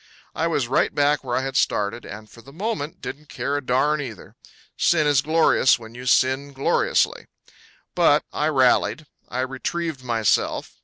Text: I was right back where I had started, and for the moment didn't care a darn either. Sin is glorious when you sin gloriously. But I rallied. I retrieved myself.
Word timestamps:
I 0.33 0.47
was 0.47 0.67
right 0.67 0.95
back 0.95 1.23
where 1.23 1.35
I 1.37 1.43
had 1.43 1.55
started, 1.55 2.05
and 2.05 2.27
for 2.27 2.41
the 2.41 2.51
moment 2.51 3.01
didn't 3.01 3.29
care 3.29 3.55
a 3.55 3.63
darn 3.63 4.01
either. 4.01 4.35
Sin 4.75 5.05
is 5.05 5.21
glorious 5.21 5.77
when 5.77 5.93
you 5.93 6.07
sin 6.07 6.53
gloriously. 6.53 7.27
But 7.93 8.23
I 8.33 8.47
rallied. 8.47 9.05
I 9.29 9.41
retrieved 9.41 10.03
myself. 10.03 10.73